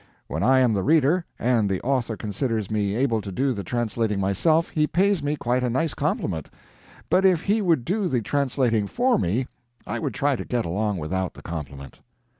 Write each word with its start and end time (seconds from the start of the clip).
When 0.27 0.41
I 0.41 0.61
am 0.61 0.73
the 0.73 0.81
reader, 0.81 1.25
and 1.37 1.69
the 1.69 1.79
author 1.81 2.17
considers 2.17 2.71
me 2.71 2.95
able 2.95 3.21
to 3.21 3.31
do 3.31 3.53
the 3.53 3.63
translating 3.63 4.19
myself, 4.19 4.69
he 4.69 4.87
pays 4.87 5.21
me 5.21 5.35
quite 5.35 5.61
a 5.61 5.69
nice 5.69 5.93
compliment 5.93 6.49
but 7.07 7.23
if 7.23 7.43
he 7.43 7.61
would 7.61 7.85
do 7.85 8.07
the 8.07 8.23
translating 8.23 8.87
for 8.87 9.19
me 9.19 9.45
I 9.85 9.99
would 9.99 10.15
try 10.15 10.35
to 10.35 10.43
get 10.43 10.65
along 10.65 10.97
without 10.97 11.35
the 11.35 11.43
compliment. 11.43 11.99